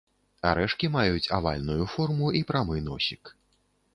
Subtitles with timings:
[0.51, 3.23] Арэшкі маюць авальную форму і прамы носік.